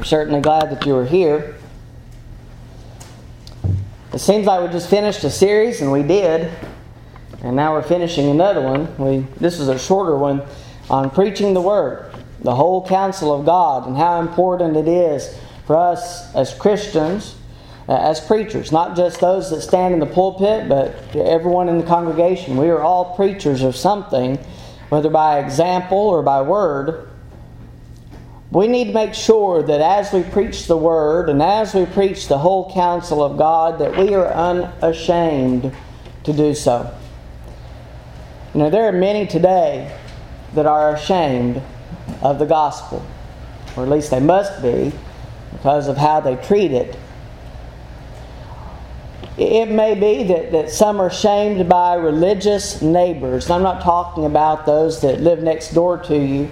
[0.00, 1.56] We're certainly glad that you are here.
[4.14, 6.50] It seems like we just finished a series, and we did.
[7.42, 8.96] And now we're finishing another one.
[8.96, 10.42] We, this is a shorter one
[10.88, 15.76] on preaching the Word, the whole counsel of God, and how important it is for
[15.76, 17.34] us as Christians,
[17.86, 21.84] uh, as preachers, not just those that stand in the pulpit, but everyone in the
[21.84, 22.56] congregation.
[22.56, 24.38] We are all preachers of something,
[24.88, 27.09] whether by example or by word.
[28.52, 32.26] We need to make sure that as we preach the Word and as we preach
[32.26, 35.72] the whole counsel of God, that we are unashamed
[36.24, 36.92] to do so.
[38.52, 39.96] You know, there are many today
[40.54, 41.62] that are ashamed
[42.22, 43.06] of the gospel,
[43.76, 44.92] or at least they must be
[45.52, 46.98] because of how they treat it.
[49.38, 53.48] It may be that, that some are shamed by religious neighbors.
[53.48, 56.50] I'm not talking about those that live next door to you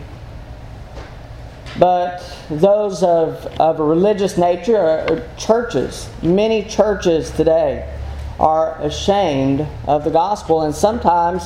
[1.79, 6.09] but those of, of a religious nature are churches.
[6.23, 7.93] Many churches today
[8.41, 11.45] are ashamed of the gospel, and sometimes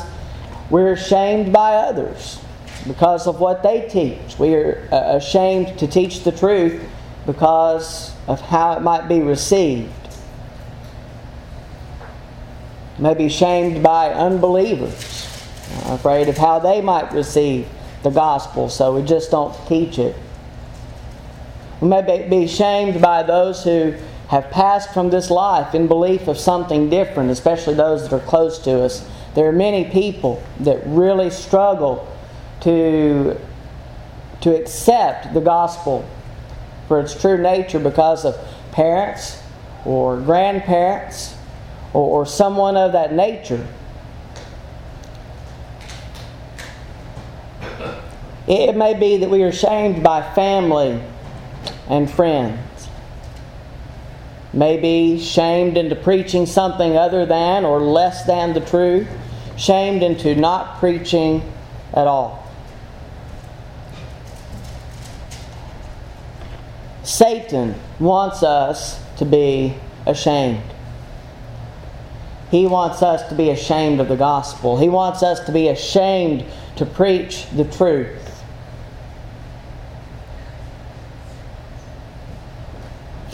[0.71, 2.41] we're ashamed by others
[2.87, 4.39] because of what they teach.
[4.39, 6.83] We are uh, ashamed to teach the truth
[7.27, 9.93] because of how it might be received.
[12.99, 15.27] Maybe shamed by unbelievers,
[15.87, 17.69] afraid of how they might receive
[18.03, 20.17] the gospel, so we just don't teach it.
[21.81, 23.95] We may be shamed by those who
[24.29, 28.59] have passed from this life in belief of something different, especially those that are close
[28.61, 29.09] to us.
[29.35, 32.09] There are many people that really struggle
[32.61, 33.39] to,
[34.41, 36.09] to accept the gospel
[36.89, 38.37] for its true nature because of
[38.71, 39.43] parents
[39.85, 41.37] or grandparents
[41.93, 43.67] or, or someone of that nature
[48.47, 51.01] It may be that we are shamed by family
[51.89, 52.89] and friends.
[54.53, 59.09] Maybe shamed into preaching something other than or less than the truth.
[59.57, 61.43] Shamed into not preaching
[61.95, 62.43] at all.
[67.05, 69.75] Satan wants us to be
[70.07, 70.63] ashamed.
[72.51, 74.79] He wants us to be ashamed of the gospel.
[74.79, 76.45] He wants us to be ashamed
[76.77, 78.22] to preach the truth.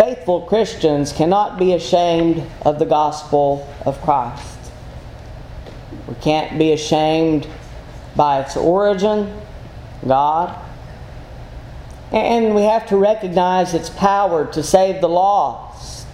[0.08, 4.58] Faithful Christians cannot be ashamed of the gospel of Christ.
[6.06, 7.46] We can't be ashamed
[8.16, 9.38] by its origin,
[10.06, 10.58] God.
[12.10, 16.06] And we have to recognize its power to save the lost.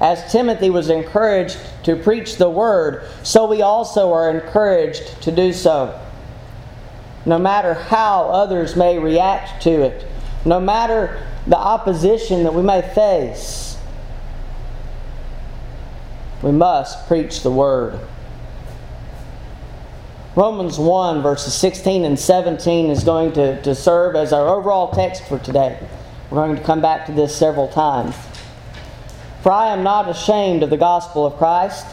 [0.00, 5.52] As Timothy was encouraged to preach the word, so we also are encouraged to do
[5.52, 5.96] so.
[7.24, 10.06] No matter how others may react to it,
[10.44, 13.76] no matter the opposition that we may face,
[16.42, 17.98] we must preach the Word.
[20.36, 25.24] Romans 1, verses 16 and 17 is going to, to serve as our overall text
[25.24, 25.78] for today.
[26.30, 28.14] We're going to come back to this several times.
[29.42, 31.86] For I am not ashamed of the gospel of Christ,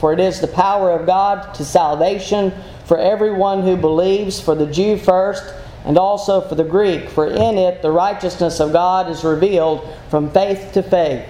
[0.00, 2.52] for it is the power of God to salvation
[2.84, 5.54] for everyone who believes, for the Jew first
[5.84, 10.30] and also for the Greek, for in it the righteousness of God is revealed from
[10.30, 11.26] faith to faith.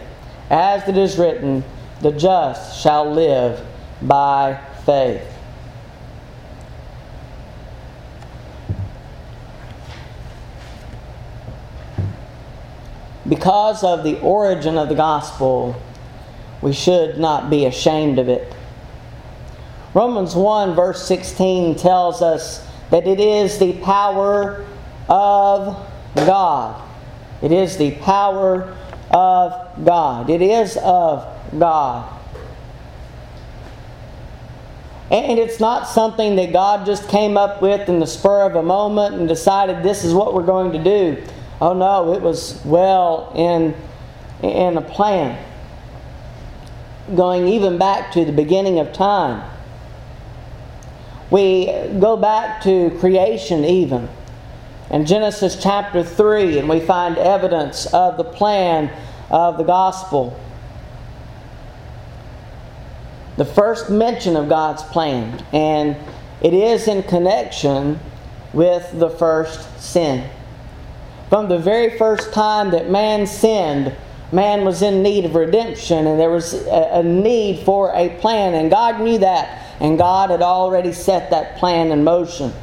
[0.51, 1.65] As it is written,
[2.01, 3.61] the just shall live
[4.03, 5.23] by faith.
[13.27, 15.75] Because of the origin of the gospel,
[16.61, 18.55] we should not be ashamed of it.
[19.95, 22.64] Romans 1, verse 16 tells us
[22.95, 24.65] that it is the power
[25.09, 25.85] of
[26.15, 26.81] God.
[27.43, 28.73] It is the power
[29.11, 30.31] of God.
[30.31, 31.27] It is of
[31.59, 32.09] God.
[35.11, 38.63] And it's not something that God just came up with in the spur of a
[38.63, 41.21] moment and decided this is what we're going to do.
[41.61, 43.75] Oh no, it was well in,
[44.49, 45.45] in a plan.
[47.17, 49.51] Going even back to the beginning of time.
[51.31, 51.67] We
[51.99, 54.09] go back to creation, even.
[54.91, 58.91] In Genesis chapter 3, and we find evidence of the plan
[59.31, 60.39] of the gospel.
[63.37, 65.97] The first mention of God's plan, and
[66.41, 67.99] it is in connection
[68.53, 70.29] with the first sin.
[71.31, 73.97] From the very first time that man sinned,
[74.31, 78.71] man was in need of redemption, and there was a need for a plan, and
[78.71, 82.55] God knew that and God had already set that plan in motion.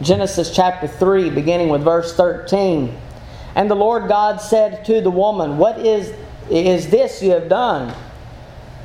[0.00, 2.92] Genesis chapter 3, beginning with verse 13.
[3.54, 6.12] And the Lord God said to the woman, What is,
[6.50, 7.94] is this you have done?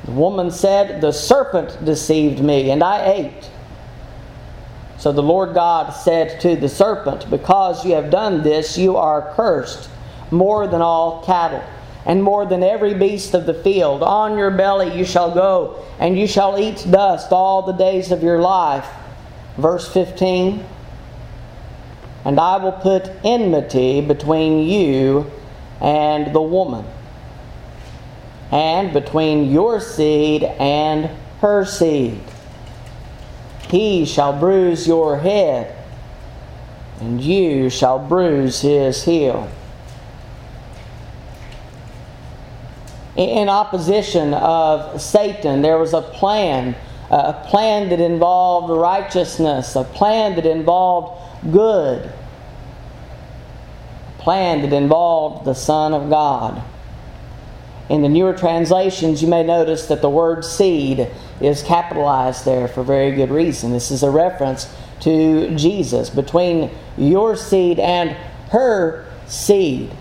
[0.05, 3.49] The woman said, The serpent deceived me, and I ate.
[4.99, 9.33] So the Lord God said to the serpent, Because you have done this, you are
[9.33, 9.89] cursed
[10.29, 11.63] more than all cattle,
[12.07, 14.01] and more than every beast of the field.
[14.01, 18.23] On your belly you shall go, and you shall eat dust all the days of
[18.23, 18.87] your life.
[19.57, 20.65] Verse 15
[22.23, 25.29] And I will put enmity between you
[25.81, 26.85] and the woman,
[28.51, 31.09] and between your seed and
[31.41, 32.21] her seed.
[33.69, 35.75] He shall bruise your head,
[37.01, 39.51] and you shall bruise his heel.
[43.17, 46.75] In opposition of Satan, there was a plan
[47.09, 55.53] a plan that involved righteousness, a plan that involved good, a plan that involved the
[55.53, 56.61] Son of God.
[57.89, 61.09] In the newer translations, you may notice that the word seed
[61.39, 63.71] is capitalized there for very good reason.
[63.71, 64.67] This is a reference
[65.01, 68.09] to Jesus, between your seed and
[68.49, 69.91] her seed.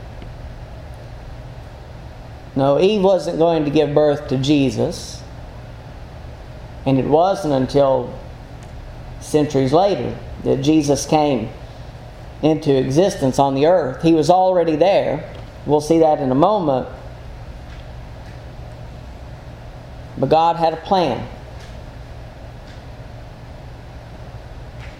[2.56, 5.22] No, Eve wasn't going to give birth to Jesus.
[6.86, 8.18] And it wasn't until
[9.20, 11.50] centuries later that Jesus came
[12.42, 14.02] into existence on the earth.
[14.02, 15.32] He was already there.
[15.66, 16.88] We'll see that in a moment.
[20.16, 21.28] But God had a plan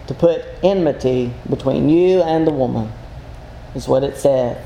[0.09, 2.93] to put enmity between you and the woman,
[3.75, 4.63] is what it said.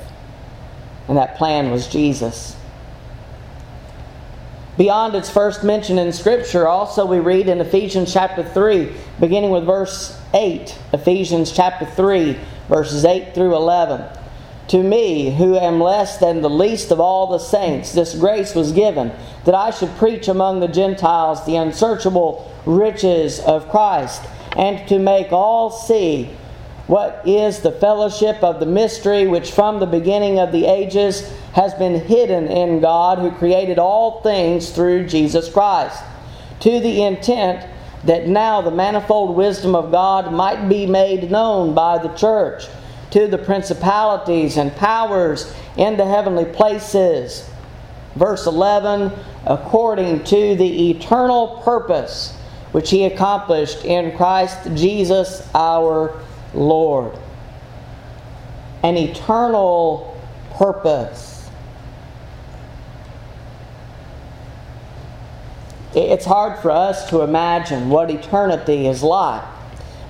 [1.06, 2.56] And that plan was Jesus.
[4.80, 8.90] Beyond its first mention in Scripture, also we read in Ephesians chapter 3,
[9.20, 10.74] beginning with verse 8.
[10.94, 12.34] Ephesians chapter 3,
[12.66, 14.02] verses 8 through 11.
[14.68, 18.72] To me, who am less than the least of all the saints, this grace was
[18.72, 19.12] given
[19.44, 24.22] that I should preach among the Gentiles the unsearchable riches of Christ,
[24.56, 26.30] and to make all see
[26.90, 31.72] what is the fellowship of the mystery which from the beginning of the ages has
[31.74, 36.02] been hidden in God who created all things through Jesus Christ,
[36.58, 37.64] to the intent
[38.02, 42.64] that now the manifold wisdom of God might be made known by the church
[43.12, 47.48] to the principalities and powers in the heavenly places.
[48.16, 49.12] Verse 11,
[49.46, 52.36] according to the eternal purpose
[52.72, 56.20] which he accomplished in Christ Jesus our
[56.54, 57.16] Lord.
[58.82, 60.20] An eternal
[60.54, 61.48] purpose.
[65.94, 69.42] It's hard for us to imagine what eternity is like.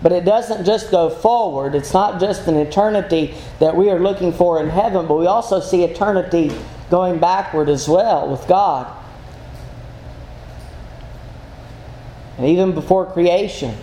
[0.03, 1.75] But it doesn't just go forward.
[1.75, 5.61] It's not just an eternity that we are looking for in heaven, but we also
[5.61, 6.53] see eternity
[6.91, 8.91] going backward as well with God.
[12.39, 13.77] And even before creation,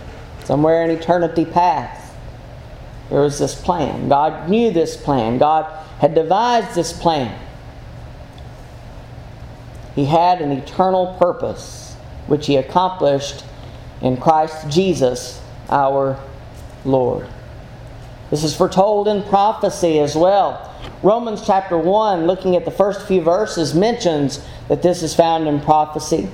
[0.44, 1.97] somewhere in eternity past,
[3.10, 4.08] there was this plan.
[4.08, 5.38] God knew this plan.
[5.38, 5.64] God
[5.98, 7.38] had devised this plan.
[9.94, 11.94] He had an eternal purpose
[12.26, 13.44] which he accomplished
[14.00, 16.18] in Christ Jesus our
[16.84, 17.26] Lord.
[18.30, 20.64] This is foretold in prophecy as well.
[21.02, 25.60] Romans chapter 1, looking at the first few verses, mentions that this is found in
[25.60, 26.28] prophecy.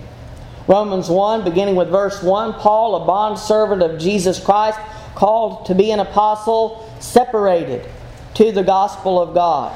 [0.67, 4.79] Romans 1, beginning with verse 1 Paul, a bondservant of Jesus Christ,
[5.15, 7.87] called to be an apostle, separated
[8.35, 9.73] to the gospel of God,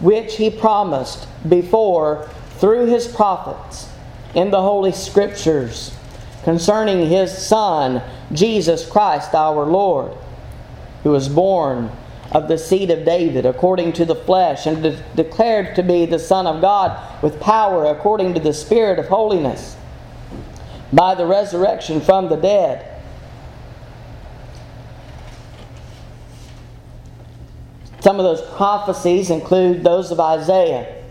[0.00, 2.28] which he promised before
[2.58, 3.88] through his prophets
[4.34, 5.96] in the Holy Scriptures
[6.44, 8.02] concerning His Son,
[8.32, 10.12] Jesus Christ our Lord,
[11.02, 11.90] who was born
[12.30, 16.18] of the seed of David according to the flesh, and de- declared to be the
[16.18, 19.76] Son of God with power according to the Spirit of holiness,
[20.92, 22.93] by the resurrection from the dead.
[28.04, 31.02] Some of those prophecies include those of Isaiah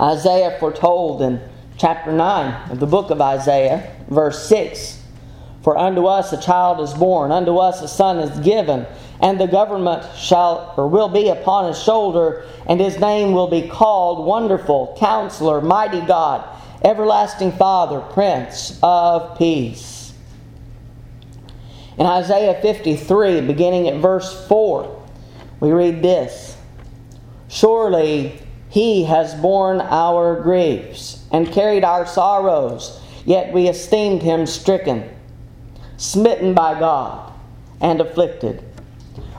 [0.00, 1.38] Isaiah foretold in
[1.76, 5.02] chapter 9 of the book of Isaiah, verse 6
[5.62, 8.86] For unto us a child is born, unto us a son is given,
[9.20, 13.68] and the government shall or will be upon his shoulder, and his name will be
[13.68, 16.42] called Wonderful, Counselor, Mighty God,
[16.82, 20.14] Everlasting Father, Prince of Peace.
[21.98, 25.00] In Isaiah 53, beginning at verse 4,
[25.62, 26.56] we read this
[27.48, 35.08] Surely he has borne our griefs and carried our sorrows, yet we esteemed him stricken,
[35.96, 37.32] smitten by God,
[37.80, 38.64] and afflicted.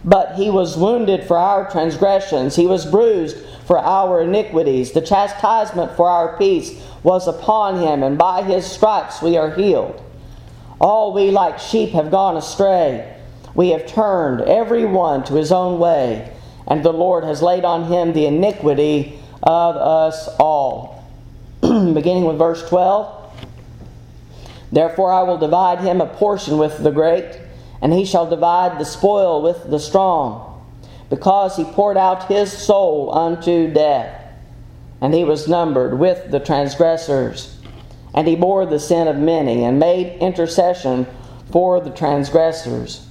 [0.05, 4.93] But he was wounded for our transgressions, he was bruised for our iniquities.
[4.93, 10.01] The chastisement for our peace was upon him, and by his stripes we are healed.
[10.79, 13.12] All we like sheep have gone astray.
[13.55, 16.31] We have turned every one to his own way,
[16.67, 21.05] and the Lord has laid on him the iniquity of us all.
[21.61, 23.19] Beginning with verse 12.
[24.71, 27.39] Therefore I will divide him a portion with the great
[27.83, 30.65] and he shall divide the spoil with the strong,
[31.09, 34.21] because he poured out his soul unto death.
[35.01, 37.57] And he was numbered with the transgressors.
[38.13, 41.05] And he bore the sin of many, and made intercession
[41.51, 43.05] for the transgressors.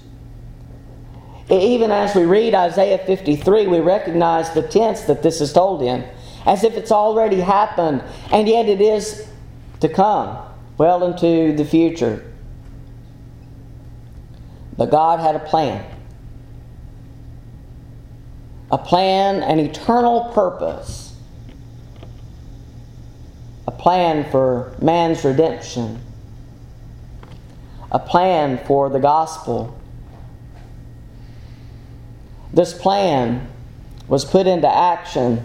[1.51, 6.09] Even as we read Isaiah 53, we recognize the tense that this is told in,
[6.47, 9.29] as if it's already happened, and yet it is
[9.81, 10.39] to come,
[10.79, 12.25] well into the future.
[14.77, 15.85] But God had a plan.
[18.71, 21.15] A plan, an eternal purpose.
[23.67, 26.01] A plan for man's redemption.
[27.91, 29.79] A plan for the gospel.
[32.53, 33.49] This plan
[34.09, 35.45] was put into action.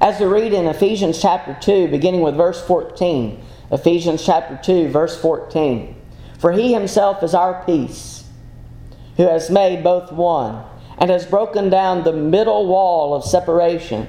[0.00, 3.42] As we read in Ephesians chapter 2, beginning with verse 14,
[3.72, 5.96] Ephesians chapter 2, verse 14.
[6.38, 8.24] For he himself is our peace,
[9.16, 10.64] who has made both one,
[10.98, 14.08] and has broken down the middle wall of separation,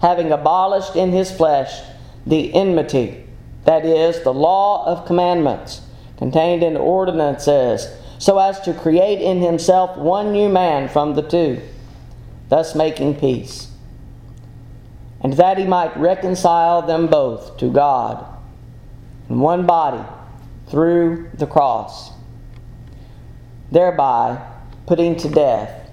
[0.00, 1.80] having abolished in his flesh
[2.26, 3.26] the enmity,
[3.64, 5.82] that is, the law of commandments
[6.16, 7.88] contained in ordinances,
[8.20, 11.58] so as to create in himself one new man from the two,
[12.50, 13.68] thus making peace,
[15.22, 18.24] and that he might reconcile them both to God
[19.30, 20.06] in one body
[20.68, 22.12] through the cross,
[23.72, 24.38] thereby
[24.86, 25.90] putting to death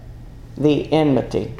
[0.58, 1.54] the enmity.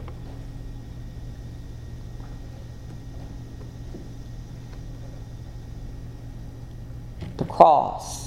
[7.38, 8.27] The cross.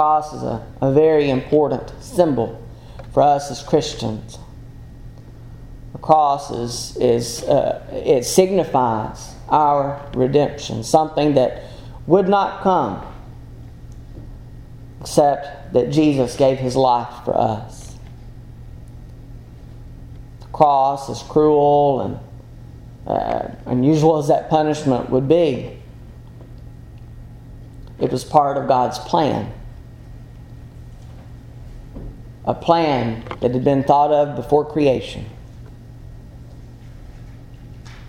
[0.00, 2.66] Cross is a, a very important symbol
[3.12, 4.38] for us as Christians.
[5.92, 11.64] The cross is, is uh, it signifies our redemption, something that
[12.06, 13.06] would not come
[15.02, 17.94] except that Jesus gave his life for us.
[20.40, 22.18] The cross, as cruel and
[23.06, 25.78] uh, unusual as that punishment would be,
[27.98, 29.52] it was part of God's plan.
[32.50, 35.24] A plan that had been thought of before creation.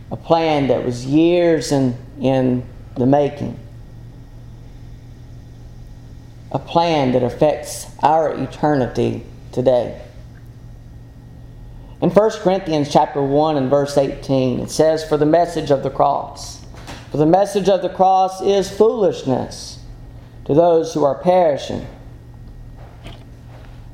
[0.10, 2.64] A plan that was years in, in
[2.96, 3.60] the making
[6.52, 10.02] a plan that affects our eternity today.
[12.02, 15.90] In 1 Corinthians chapter 1 and verse 18, it says, For the message of the
[15.90, 16.66] cross.
[17.12, 19.80] For the message of the cross is foolishness
[20.46, 21.86] to those who are perishing.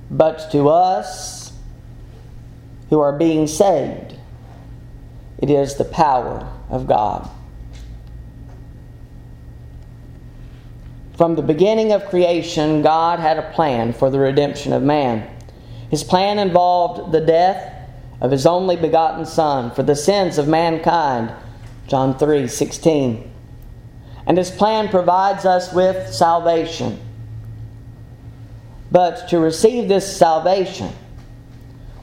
[0.09, 1.51] But to us
[2.89, 4.15] who are being saved,
[5.39, 7.29] it is the power of God.
[11.17, 15.27] From the beginning of creation, God had a plan for the redemption of man.
[15.89, 17.73] His plan involved the death
[18.21, 21.33] of his only begotten Son for the sins of mankind.
[21.87, 23.31] John 3 16.
[24.27, 26.99] And his plan provides us with salvation.
[28.91, 30.93] But to receive this salvation,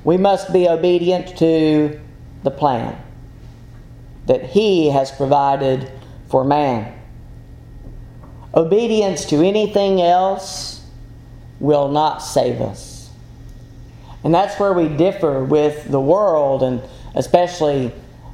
[0.03, 2.01] we must be obedient to
[2.43, 3.01] the plan
[4.27, 5.91] that he has provided
[6.29, 6.99] for man.
[8.55, 10.83] Obedience to anything else
[11.61, 13.11] will not save us.
[14.23, 16.83] And that's where we differ with the world, and
[17.15, 17.93] especially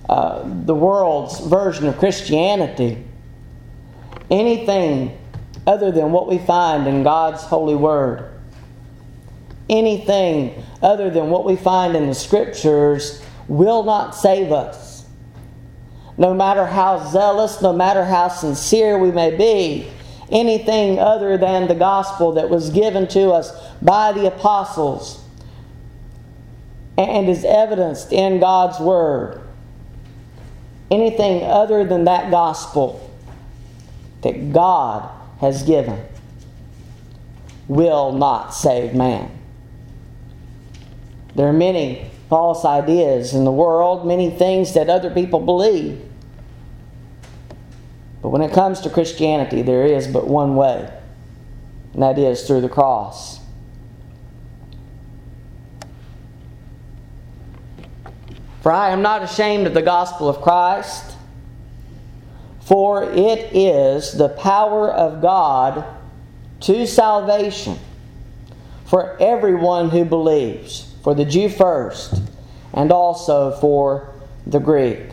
[0.09, 3.04] uh, the world's version of Christianity.
[4.30, 5.19] Anything
[5.66, 8.30] other than what we find in God's holy word,
[9.71, 15.07] anything other than what we find in the scriptures will not save us.
[16.19, 19.91] No matter how zealous, no matter how sincere we may be,
[20.31, 25.25] anything other than the gospel that was given to us by the apostles
[26.99, 29.41] and is evidenced in God's Word.
[30.91, 33.09] Anything other than that gospel
[34.23, 35.09] that God
[35.39, 36.05] has given
[37.69, 39.40] will not save man.
[41.35, 46.01] There are many false ideas in the world, many things that other people believe.
[48.23, 50.93] But when it comes to Christianity, there is but one way,
[51.95, 53.41] and that is through the cross.
[58.61, 61.17] For I am not ashamed of the gospel of Christ,
[62.61, 65.85] for it is the power of God
[66.61, 67.79] to salvation
[68.85, 72.23] for everyone who believes for the Jew first,
[72.73, 74.14] and also for
[74.47, 75.11] the Greek.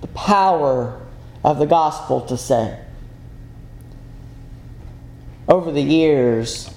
[0.00, 1.00] The power
[1.44, 2.76] of the gospel to save.
[5.48, 6.74] Over the years,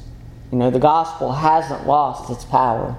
[0.52, 2.96] you know, the gospel hasn't lost its power.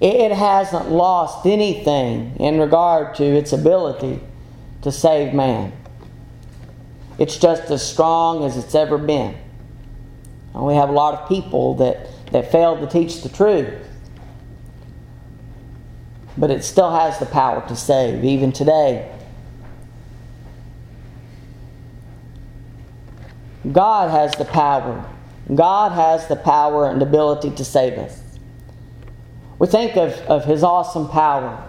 [0.00, 4.20] It hasn't lost anything in regard to its ability
[4.82, 5.72] to save man.
[7.18, 9.36] It's just as strong as it's ever been.
[10.58, 13.72] And we have a lot of people that, that fail to teach the truth.
[16.36, 19.08] But it still has the power to save, even today.
[23.70, 25.08] God has the power.
[25.54, 28.20] God has the power and ability to save us.
[29.60, 31.64] We think of, of His awesome power.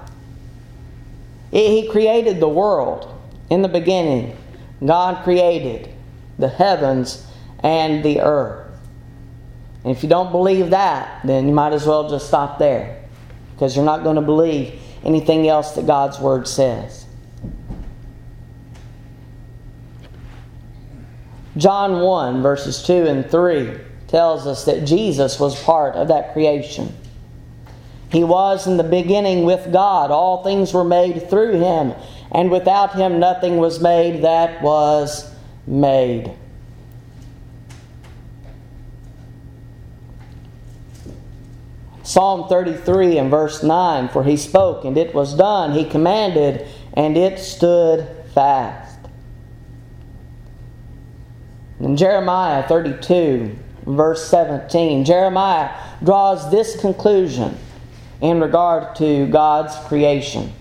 [1.51, 3.15] He created the world
[3.51, 4.35] in the beginning.
[4.83, 5.93] God created
[6.39, 7.27] the heavens
[7.59, 8.58] and the earth.
[9.83, 13.01] And if you don't believe that, then you might as well just stop there
[13.53, 17.05] because you're not going to believe anything else that God's Word says.
[21.57, 26.93] John 1, verses 2 and 3 tells us that Jesus was part of that creation.
[28.11, 30.09] He was in the beginning with God.
[30.09, 31.93] All things were made through him,
[32.31, 35.31] and without him nothing was made that was
[35.67, 36.33] made.
[42.09, 45.73] Psalm 33 and verse 9 For he spoke, and it was done.
[45.73, 48.97] He commanded, and it stood fast.
[51.79, 55.69] In Jeremiah 32, verse 17, Jeremiah
[56.03, 57.55] draws this conclusion
[58.21, 60.51] in regard to God's creation.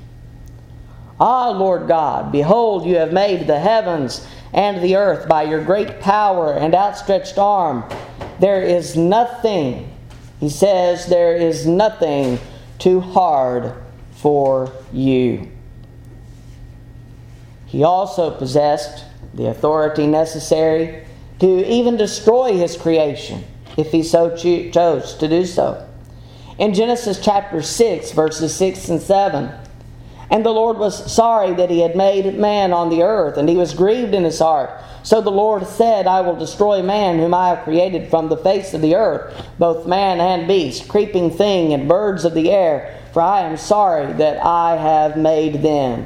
[1.19, 5.99] Ah, Lord God, behold, you have made the heavens and the earth by your great
[5.99, 7.89] power and outstretched arm.
[8.39, 9.88] There is nothing,
[10.41, 12.39] he says, there is nothing
[12.79, 13.75] too hard
[14.13, 15.49] for you.
[17.67, 21.05] He also possessed the authority necessary
[21.41, 23.45] to even destroy his creation
[23.77, 25.87] if he so cho- chose to do so.
[26.59, 29.51] In Genesis chapter 6, verses 6 and 7,
[30.31, 33.57] and the Lord was sorry that he had made man on the earth, and he
[33.57, 34.71] was grieved in his heart.
[35.09, 38.75] So the Lord said, I will destroy man whom I have created from the face
[38.75, 43.23] of the earth, both man and beast, creeping thing, and birds of the air, for
[43.23, 46.05] I am sorry that I have made them.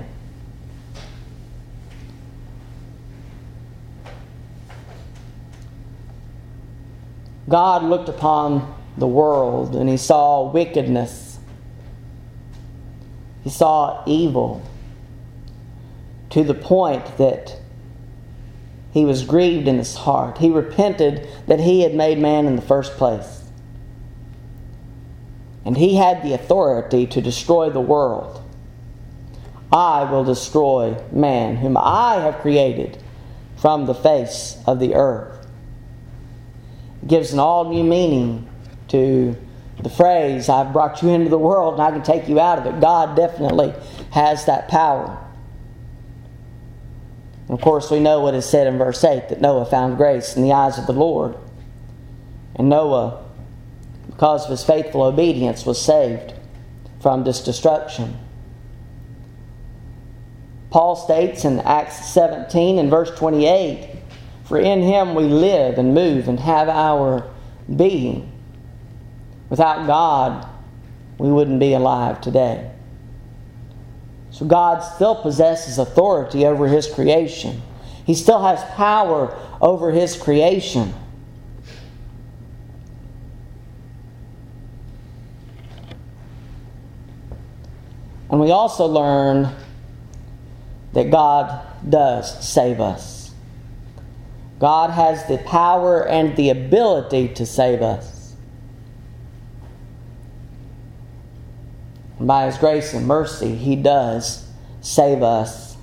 [7.49, 11.41] God looked upon the world and he saw wickedness
[13.43, 14.63] he saw evil
[16.31, 17.59] to the point that
[18.93, 20.39] he was grieved in his heart.
[20.39, 23.43] He repented that he had made man in the first place.
[25.65, 28.43] And he had the authority to destroy the world.
[29.73, 33.03] I will destroy man, whom I have created
[33.57, 35.47] from the face of the earth.
[37.03, 38.49] It gives an all new meaning
[38.89, 39.37] to
[39.83, 42.67] the phrase, I've brought you into the world and I can take you out of
[42.67, 42.81] it.
[42.81, 43.73] God definitely
[44.11, 45.19] has that power.
[47.53, 50.37] And of course, we know what is said in verse 8 that Noah found grace
[50.37, 51.37] in the eyes of the Lord.
[52.57, 53.23] And Noah,
[54.07, 56.33] because of his faithful obedience, was saved
[57.03, 58.17] from this destruction.
[60.71, 63.99] Paul states in Acts 17 and verse 28
[64.45, 67.31] For in him we live and move and have our
[67.77, 68.33] being.
[69.51, 70.49] Without God,
[71.19, 72.71] we wouldn't be alive today.
[74.33, 77.63] So God still possesses authority over His creation.
[78.05, 80.95] He still has power over His creation.
[88.31, 89.55] And we also learn
[90.95, 93.33] that God does save us.
[94.59, 98.12] God has the power and the ability to save us.
[102.23, 104.49] And by His grace and mercy, He does
[104.81, 105.77] save us.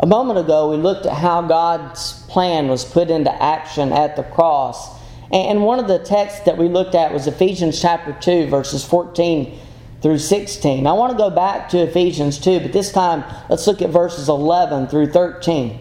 [0.00, 4.24] A moment ago, we looked at how God's plan was put into action at the
[4.24, 4.98] cross.
[5.30, 9.56] And one of the texts that we looked at was Ephesians chapter 2, verses 14
[10.02, 10.84] through 16.
[10.84, 14.28] I want to go back to Ephesians 2, but this time let's look at verses
[14.28, 15.78] 11 through 13.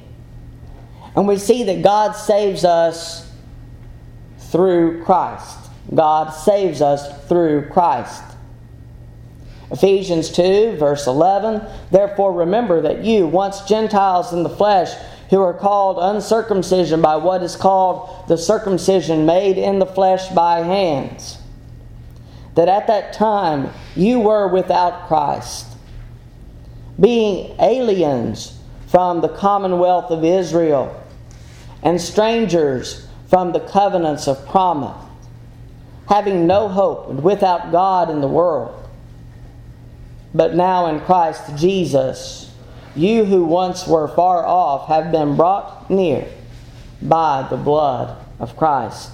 [1.16, 3.28] And we see that God saves us
[4.38, 5.67] through Christ.
[5.94, 8.24] God saves us through Christ.
[9.72, 14.94] Ephesians 2, verse 11 Therefore remember that you, once Gentiles in the flesh,
[15.30, 20.60] who are called uncircumcision by what is called the circumcision made in the flesh by
[20.60, 21.38] hands,
[22.56, 25.68] that at that time you were without Christ,
[27.00, 31.04] being aliens from the commonwealth of Israel
[31.84, 35.07] and strangers from the covenants of promise,
[36.08, 38.88] having no hope and without God in the world.
[40.34, 42.52] But now in Christ Jesus,
[42.96, 46.28] you who once were far off have been brought near
[47.02, 49.12] by the blood of Christ.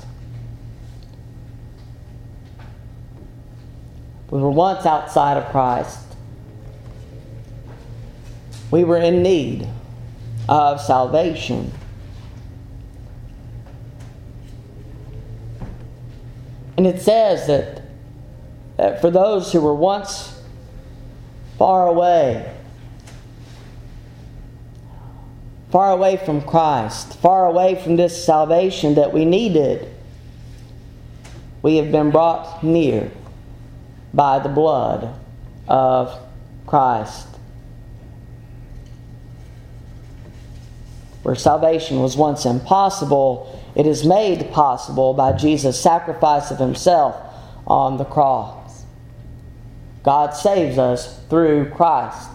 [4.30, 6.00] We were once outside of Christ.
[8.72, 9.68] We were in need
[10.50, 11.72] of salvation.
[16.78, 17.82] And it says that,
[18.78, 20.40] that for those who were once
[21.58, 22.52] far away.
[25.72, 29.90] Far away from Christ, far away from this salvation that we needed,
[31.62, 33.10] we have been brought near
[34.14, 35.16] by the blood
[35.68, 36.20] of
[36.68, 37.28] Christ.
[41.24, 47.16] Where salvation was once impossible, it is made possible by Jesus' sacrifice of himself
[47.66, 48.64] on the cross.
[50.04, 52.30] God saves us through Christ,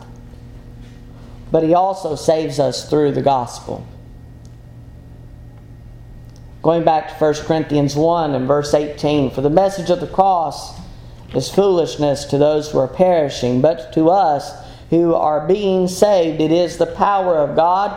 [1.52, 3.86] but He also saves us through the gospel.
[6.62, 10.78] Going back to 1 Corinthians 1 and verse 18 For the message of the cross
[11.34, 14.50] is foolishness to those who are perishing, but to us
[14.90, 17.96] who are being saved, it is the power of God.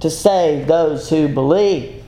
[0.00, 2.04] to save those who believe.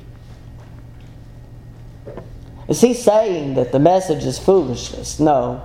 [2.69, 5.19] Is he saying that the message is foolishness?
[5.19, 5.63] No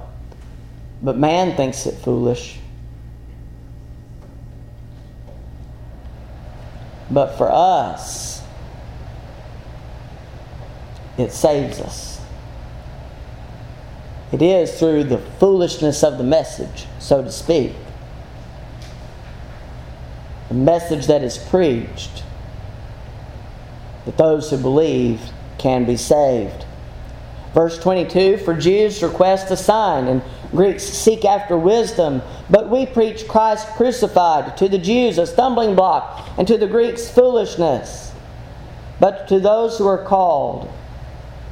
[1.06, 2.58] but man thinks it foolish.
[7.12, 8.42] But for us,
[11.18, 12.20] it saves us.
[14.32, 17.74] It is through the foolishness of the message, so to speak.
[20.56, 22.24] Message that is preached
[24.06, 25.20] that those who believe
[25.58, 26.66] can be saved.
[27.54, 33.28] Verse 22 For Jews request a sign, and Greeks seek after wisdom, but we preach
[33.28, 38.14] Christ crucified, to the Jews a stumbling block, and to the Greeks foolishness.
[39.00, 40.72] But to those who are called,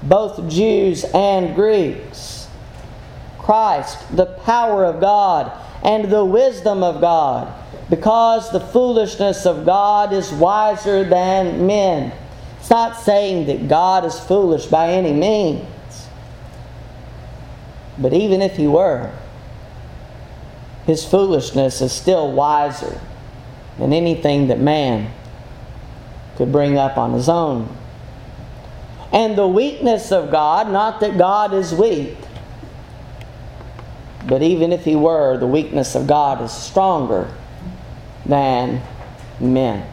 [0.04, 2.48] both Jews and Greeks,
[3.40, 5.52] Christ, the power of God
[5.84, 7.54] and the wisdom of God,
[7.94, 12.12] because the foolishness of God is wiser than men.
[12.60, 15.64] It's not saying that God is foolish by any means.
[18.00, 19.12] But even if he were,
[20.88, 23.00] his foolishness is still wiser
[23.78, 25.14] than anything that man
[26.36, 27.78] could bring up on his own.
[29.12, 32.18] And the weakness of God, not that God is weak,
[34.26, 37.32] but even if he were, the weakness of God is stronger
[38.26, 38.82] than
[39.40, 39.86] men.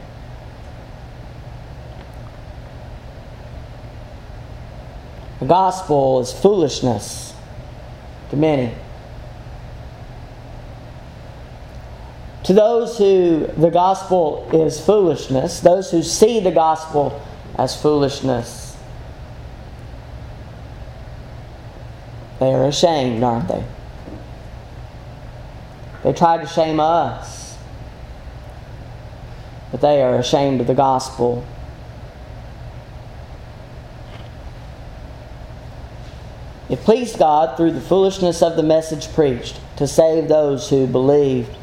[5.41, 7.35] The gospel is foolishness
[8.31, 8.75] to many.
[12.45, 17.21] To those who the gospel is foolishness, those who see the gospel
[17.57, 18.77] as foolishness,
[22.39, 23.65] they are ashamed, aren't they?
[26.03, 27.40] They try to shame us,
[29.71, 31.45] but they are ashamed of the gospel.
[36.69, 41.57] It pleased God through the foolishness of the message preached to save those who believed.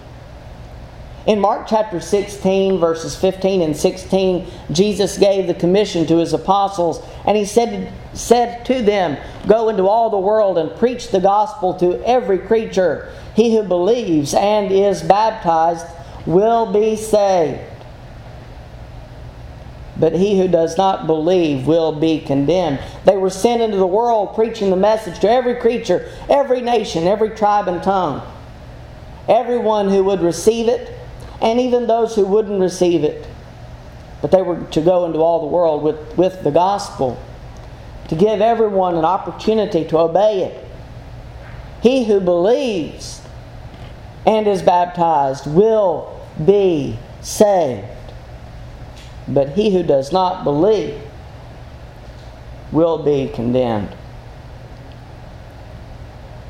[1.28, 7.02] In Mark chapter 16, verses 15 and 16, Jesus gave the commission to his apostles,
[7.26, 11.74] and he said, said to them, Go into all the world and preach the gospel
[11.76, 13.12] to every creature.
[13.36, 15.86] He who believes and is baptized
[16.26, 17.60] will be saved,
[20.00, 22.80] but he who does not believe will be condemned.
[23.06, 27.32] They were sent into the world preaching the message to every creature, every nation, every
[27.32, 28.22] tribe and tongue.
[29.28, 30.94] Everyone who would receive it,
[31.42, 33.28] and even those who wouldn't receive it.
[34.22, 37.22] But they were to go into all the world with, with the gospel,
[38.10, 40.66] to give everyone an opportunity to obey it.
[41.82, 43.22] He who believes
[44.26, 47.86] and is baptized will be saved.
[49.28, 51.02] But he who does not believe
[52.72, 53.96] will be condemned.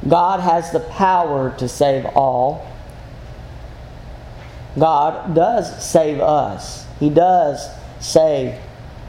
[0.07, 2.65] God has the power to save all.
[4.77, 6.85] God does save us.
[6.99, 7.67] He does
[7.99, 8.55] save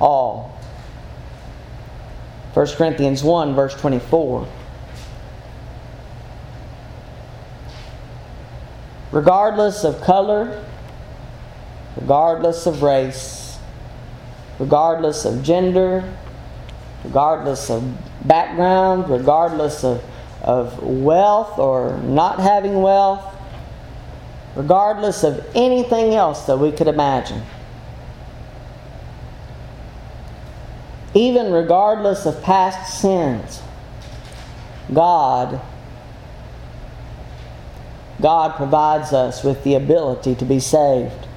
[0.01, 0.59] all.
[2.55, 4.49] 1 Corinthians 1, verse 24.
[9.13, 10.65] Regardless of color,
[11.97, 13.48] regardless of race,
[14.59, 16.13] regardless of gender,
[17.05, 17.83] regardless of
[18.27, 20.03] background, regardless of,
[20.43, 23.25] of wealth or not having wealth,
[24.57, 27.43] regardless of anything else that we could imagine.
[31.15, 33.63] Even regardless of past sins,
[34.93, 35.61] God
[38.21, 41.28] God provides us with the ability to be saved.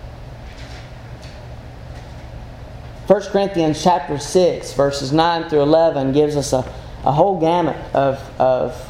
[3.11, 6.59] 1 Corinthians chapter 6, verses 9 through 11 gives us a,
[7.03, 8.89] a whole gamut of, of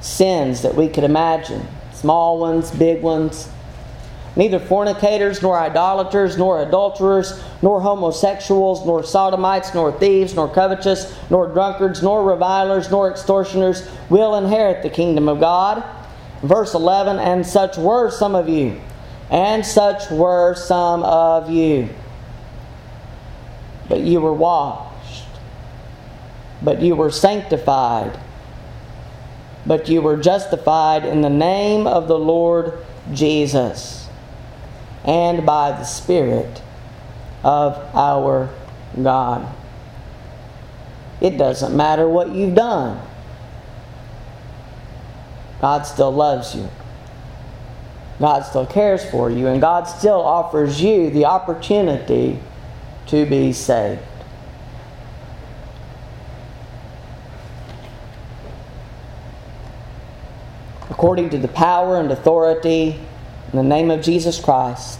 [0.00, 3.48] sins that we could imagine small ones, big ones.
[4.34, 11.46] Neither fornicators, nor idolaters, nor adulterers, nor homosexuals, nor sodomites, nor thieves, nor covetous, nor
[11.46, 15.84] drunkards, nor revilers, nor extortioners will inherit the kingdom of God.
[16.42, 18.80] Verse 11 And such were some of you,
[19.30, 21.88] and such were some of you.
[23.88, 25.24] But you were washed,
[26.62, 28.18] but you were sanctified,
[29.66, 32.78] but you were justified in the name of the Lord
[33.12, 34.08] Jesus
[35.04, 36.62] and by the Spirit
[37.42, 38.48] of our
[39.00, 39.52] God.
[41.20, 43.00] It doesn't matter what you've done,
[45.60, 46.68] God still loves you.
[48.18, 52.38] God still cares for you, and God still offers you the opportunity
[53.12, 54.00] to be saved.
[60.88, 62.98] According to the power and authority
[63.52, 64.98] in the name of Jesus Christ,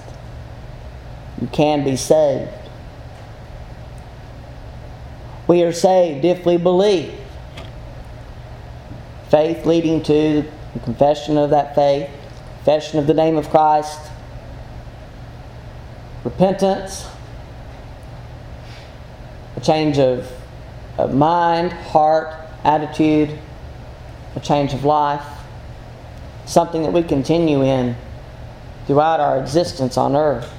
[1.40, 2.50] you can be saved.
[5.48, 7.18] We are saved if we believe.
[9.30, 10.44] Faith leading to
[10.74, 12.10] the confession of that faith,
[12.56, 13.98] confession of the name of Christ,
[16.24, 17.06] repentance,
[19.62, 20.30] change of,
[20.98, 23.38] of mind, heart, attitude,
[24.36, 25.24] a change of life,
[26.46, 27.96] something that we continue in
[28.86, 30.52] throughout our existence on earth.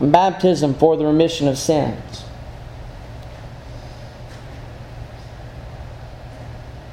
[0.00, 2.24] And baptism for the remission of sins.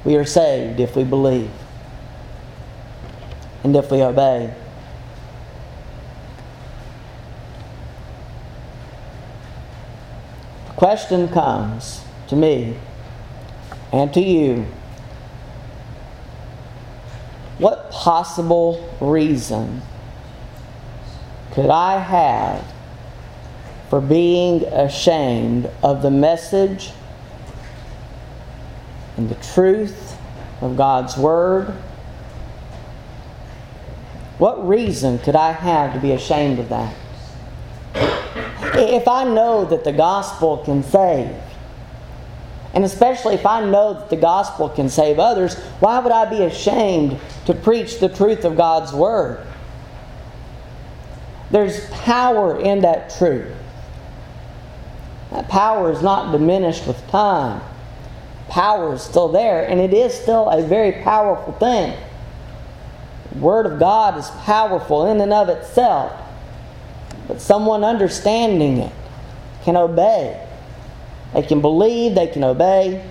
[0.04, 1.50] We are saved if we believe
[3.62, 4.54] and if we obey.
[10.84, 12.76] Question comes to me
[13.90, 14.66] and to you
[17.56, 19.80] what possible reason
[21.52, 22.70] could I have
[23.88, 26.90] for being ashamed of the message
[29.16, 30.18] and the truth
[30.60, 31.68] of God's Word?
[34.36, 36.94] What reason could I have to be ashamed of that?
[38.76, 41.34] If I know that the gospel can save,
[42.74, 46.42] and especially if I know that the gospel can save others, why would I be
[46.42, 49.46] ashamed to preach the truth of God's Word?
[51.52, 53.54] There's power in that truth.
[55.30, 57.60] That power is not diminished with time.
[58.48, 61.96] Power is still there, and it is still a very powerful thing.
[63.32, 66.12] The Word of God is powerful in and of itself,
[67.28, 68.92] but someone understanding it
[69.64, 70.44] can obey
[71.34, 73.04] they can believe, they can obey.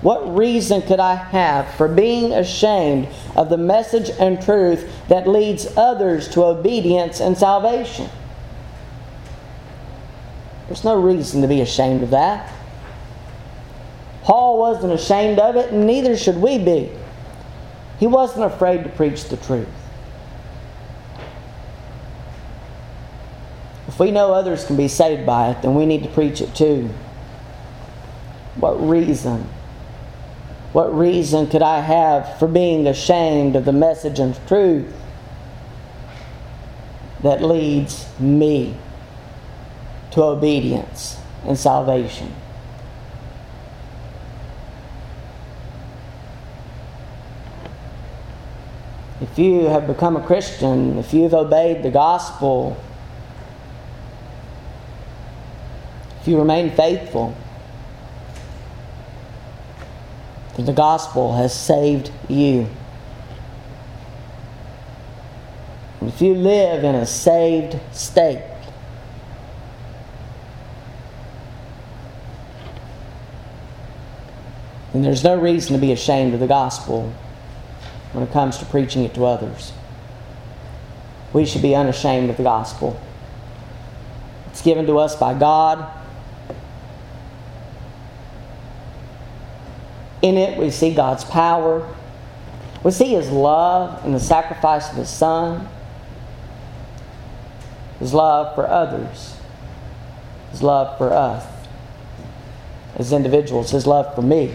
[0.00, 5.76] What reason could I have for being ashamed of the message and truth that leads
[5.76, 8.08] others to obedience and salvation?
[10.66, 12.52] There's no reason to be ashamed of that.
[14.22, 16.90] Paul wasn't ashamed of it, and neither should we be.
[18.00, 19.68] He wasn't afraid to preach the truth.
[23.96, 26.54] If we know others can be saved by it, then we need to preach it
[26.54, 26.90] too.
[28.56, 29.48] What reason?
[30.74, 34.94] What reason could I have for being ashamed of the message and truth
[37.22, 38.76] that leads me
[40.10, 42.34] to obedience and salvation?
[49.22, 52.76] If you have become a Christian, if you've obeyed the gospel,
[56.26, 57.36] if you remain faithful,
[60.56, 62.66] then the gospel has saved you.
[66.02, 68.42] If you live in a saved state,
[74.92, 77.14] then there's no reason to be ashamed of the gospel
[78.10, 79.72] when it comes to preaching it to others.
[81.32, 83.00] We should be unashamed of the gospel.
[84.50, 86.02] It's given to us by God.
[90.26, 91.88] In it, we see God's power.
[92.82, 95.68] We see His love and the sacrifice of His Son,
[98.00, 99.36] His love for others,
[100.50, 101.46] His love for us
[102.96, 104.52] as individuals, His love for me.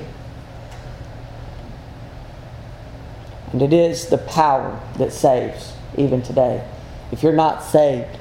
[3.54, 6.68] And it is the power that saves, even today.
[7.14, 8.18] If you're not saved,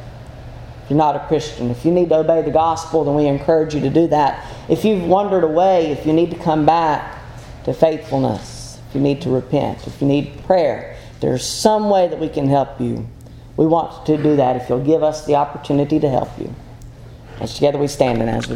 [0.85, 3.75] if you're not a Christian, if you need to obey the gospel, then we encourage
[3.75, 4.47] you to do that.
[4.69, 7.17] If you've wandered away, if you need to come back
[7.65, 12.19] to faithfulness, if you need to repent, if you need prayer, there's some way that
[12.19, 13.07] we can help you.
[13.57, 16.55] We want to do that if you'll give us the opportunity to help you.
[17.41, 18.49] As together we stand and as we